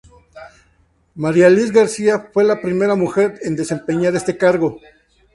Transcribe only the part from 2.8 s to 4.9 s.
mujer en desempeñar este cargo.